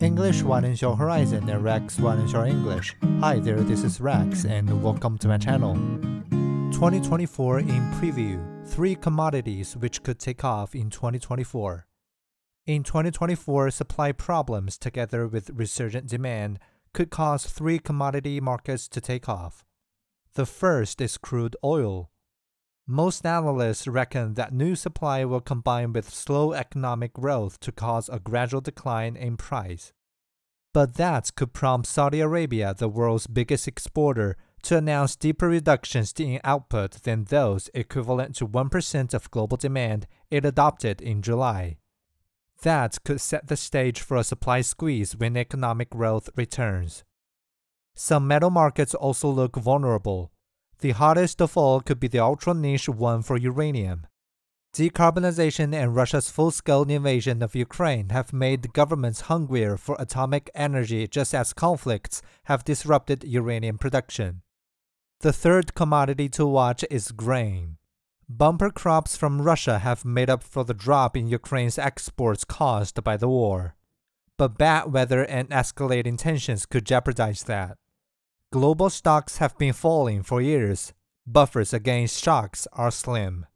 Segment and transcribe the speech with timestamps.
[0.00, 2.94] English widens your horizon and Rex widens your English.
[3.20, 5.74] Hi there, this is Rex and welcome to my channel.
[6.70, 11.86] 2024 in preview Three commodities which could take off in 2024.
[12.66, 16.58] In 2024, supply problems together with resurgent demand
[16.92, 19.64] could cause three commodity markets to take off.
[20.34, 22.10] The first is crude oil.
[22.88, 28.20] Most analysts reckon that new supply will combine with slow economic growth to cause a
[28.20, 29.92] gradual decline in price.
[30.72, 36.40] But that could prompt Saudi Arabia, the world's biggest exporter, to announce deeper reductions in
[36.44, 41.78] output than those equivalent to 1% of global demand it adopted in July.
[42.62, 47.04] That could set the stage for a supply squeeze when economic growth returns.
[47.94, 50.30] Some metal markets also look vulnerable.
[50.80, 54.06] The hottest of all could be the ultra niche one for uranium.
[54.74, 61.06] Decarbonization and Russia's full scale invasion of Ukraine have made governments hungrier for atomic energy
[61.06, 64.42] just as conflicts have disrupted uranium production.
[65.20, 67.78] The third commodity to watch is grain.
[68.28, 73.16] Bumper crops from Russia have made up for the drop in Ukraine's exports caused by
[73.16, 73.76] the war.
[74.36, 77.78] But bad weather and escalating tensions could jeopardize that.
[78.52, 80.92] Global stocks have been falling for years.
[81.26, 83.46] Buffers against shocks are slim.